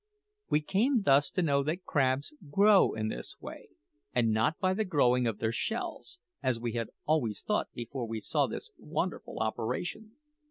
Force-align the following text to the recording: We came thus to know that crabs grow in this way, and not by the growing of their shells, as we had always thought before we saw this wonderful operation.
We 0.49 0.61
came 0.61 1.03
thus 1.03 1.29
to 1.29 1.43
know 1.43 1.61
that 1.61 1.85
crabs 1.85 2.33
grow 2.49 2.93
in 2.95 3.09
this 3.09 3.39
way, 3.39 3.69
and 4.15 4.31
not 4.31 4.57
by 4.57 4.73
the 4.73 4.83
growing 4.83 5.27
of 5.27 5.37
their 5.37 5.51
shells, 5.51 6.17
as 6.41 6.59
we 6.59 6.71
had 6.73 6.89
always 7.05 7.43
thought 7.43 7.71
before 7.75 8.07
we 8.07 8.19
saw 8.19 8.47
this 8.47 8.71
wonderful 8.79 9.37
operation. 9.43 10.13